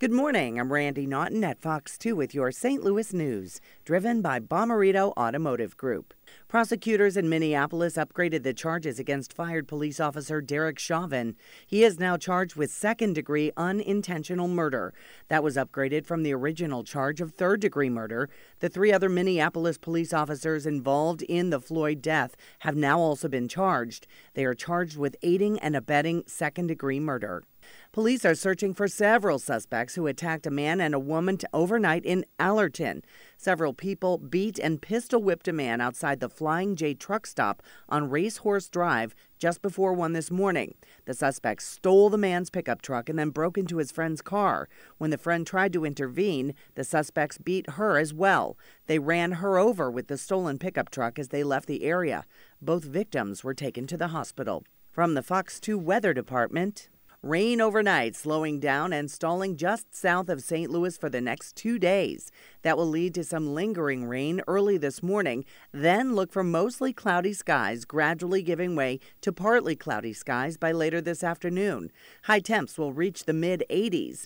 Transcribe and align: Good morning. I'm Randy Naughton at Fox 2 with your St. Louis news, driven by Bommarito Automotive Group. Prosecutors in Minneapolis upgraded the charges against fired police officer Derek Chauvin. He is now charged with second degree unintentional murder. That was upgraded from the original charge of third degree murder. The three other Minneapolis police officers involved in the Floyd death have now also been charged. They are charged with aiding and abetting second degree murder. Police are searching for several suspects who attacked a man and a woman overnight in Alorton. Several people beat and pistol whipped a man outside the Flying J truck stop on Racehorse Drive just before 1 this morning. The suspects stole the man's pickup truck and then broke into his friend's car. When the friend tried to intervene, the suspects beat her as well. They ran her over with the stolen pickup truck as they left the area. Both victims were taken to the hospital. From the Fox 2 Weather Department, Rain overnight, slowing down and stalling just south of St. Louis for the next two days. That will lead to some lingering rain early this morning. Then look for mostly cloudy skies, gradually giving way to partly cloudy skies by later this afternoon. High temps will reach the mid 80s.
Good 0.00 0.10
morning. 0.10 0.58
I'm 0.58 0.72
Randy 0.72 1.06
Naughton 1.06 1.44
at 1.44 1.60
Fox 1.60 1.96
2 1.96 2.16
with 2.16 2.34
your 2.34 2.50
St. 2.50 2.82
Louis 2.82 3.12
news, 3.12 3.60
driven 3.84 4.22
by 4.22 4.40
Bommarito 4.40 5.12
Automotive 5.16 5.76
Group. 5.76 6.12
Prosecutors 6.48 7.16
in 7.16 7.28
Minneapolis 7.28 7.94
upgraded 7.94 8.42
the 8.42 8.52
charges 8.52 8.98
against 8.98 9.32
fired 9.32 9.68
police 9.68 10.00
officer 10.00 10.40
Derek 10.40 10.80
Chauvin. 10.80 11.36
He 11.64 11.84
is 11.84 12.00
now 12.00 12.16
charged 12.16 12.56
with 12.56 12.72
second 12.72 13.12
degree 13.12 13.52
unintentional 13.56 14.48
murder. 14.48 14.92
That 15.28 15.44
was 15.44 15.56
upgraded 15.56 16.06
from 16.06 16.24
the 16.24 16.34
original 16.34 16.82
charge 16.82 17.20
of 17.20 17.32
third 17.32 17.60
degree 17.60 17.88
murder. 17.88 18.28
The 18.58 18.68
three 18.68 18.92
other 18.92 19.08
Minneapolis 19.08 19.78
police 19.78 20.12
officers 20.12 20.66
involved 20.66 21.22
in 21.22 21.50
the 21.50 21.60
Floyd 21.60 22.02
death 22.02 22.34
have 22.58 22.74
now 22.74 22.98
also 22.98 23.28
been 23.28 23.46
charged. 23.46 24.08
They 24.34 24.44
are 24.44 24.54
charged 24.54 24.96
with 24.96 25.14
aiding 25.22 25.60
and 25.60 25.76
abetting 25.76 26.24
second 26.26 26.66
degree 26.66 26.98
murder. 26.98 27.44
Police 27.92 28.24
are 28.24 28.34
searching 28.34 28.74
for 28.74 28.88
several 28.88 29.38
suspects 29.38 29.94
who 29.94 30.06
attacked 30.06 30.46
a 30.46 30.50
man 30.50 30.80
and 30.80 30.94
a 30.94 30.98
woman 30.98 31.38
overnight 31.52 32.04
in 32.04 32.24
Alorton. 32.40 33.02
Several 33.36 33.72
people 33.72 34.18
beat 34.18 34.58
and 34.58 34.82
pistol 34.82 35.22
whipped 35.22 35.46
a 35.46 35.52
man 35.52 35.80
outside 35.80 36.18
the 36.18 36.28
Flying 36.28 36.74
J 36.74 36.94
truck 36.94 37.26
stop 37.26 37.62
on 37.88 38.10
Racehorse 38.10 38.68
Drive 38.68 39.14
just 39.38 39.62
before 39.62 39.92
1 39.92 40.12
this 40.12 40.30
morning. 40.30 40.74
The 41.04 41.14
suspects 41.14 41.66
stole 41.66 42.10
the 42.10 42.18
man's 42.18 42.50
pickup 42.50 42.82
truck 42.82 43.08
and 43.08 43.18
then 43.18 43.30
broke 43.30 43.58
into 43.58 43.76
his 43.76 43.92
friend's 43.92 44.22
car. 44.22 44.68
When 44.98 45.10
the 45.10 45.18
friend 45.18 45.46
tried 45.46 45.72
to 45.74 45.84
intervene, 45.84 46.54
the 46.74 46.84
suspects 46.84 47.38
beat 47.38 47.70
her 47.70 47.98
as 47.98 48.12
well. 48.12 48.58
They 48.86 48.98
ran 48.98 49.32
her 49.32 49.58
over 49.58 49.90
with 49.90 50.08
the 50.08 50.18
stolen 50.18 50.58
pickup 50.58 50.90
truck 50.90 51.18
as 51.18 51.28
they 51.28 51.44
left 51.44 51.66
the 51.66 51.84
area. 51.84 52.24
Both 52.60 52.84
victims 52.84 53.44
were 53.44 53.54
taken 53.54 53.86
to 53.86 53.96
the 53.96 54.08
hospital. 54.08 54.64
From 54.90 55.14
the 55.14 55.22
Fox 55.22 55.58
2 55.60 55.76
Weather 55.76 56.14
Department, 56.14 56.88
Rain 57.24 57.58
overnight, 57.58 58.14
slowing 58.14 58.60
down 58.60 58.92
and 58.92 59.10
stalling 59.10 59.56
just 59.56 59.96
south 59.96 60.28
of 60.28 60.42
St. 60.42 60.70
Louis 60.70 60.98
for 60.98 61.08
the 61.08 61.22
next 61.22 61.56
two 61.56 61.78
days. 61.78 62.30
That 62.60 62.76
will 62.76 62.86
lead 62.86 63.14
to 63.14 63.24
some 63.24 63.54
lingering 63.54 64.04
rain 64.04 64.42
early 64.46 64.76
this 64.76 65.02
morning. 65.02 65.46
Then 65.72 66.14
look 66.14 66.30
for 66.30 66.44
mostly 66.44 66.92
cloudy 66.92 67.32
skies, 67.32 67.86
gradually 67.86 68.42
giving 68.42 68.76
way 68.76 69.00
to 69.22 69.32
partly 69.32 69.74
cloudy 69.74 70.12
skies 70.12 70.58
by 70.58 70.72
later 70.72 71.00
this 71.00 71.24
afternoon. 71.24 71.90
High 72.24 72.40
temps 72.40 72.76
will 72.76 72.92
reach 72.92 73.24
the 73.24 73.32
mid 73.32 73.64
80s. 73.70 74.20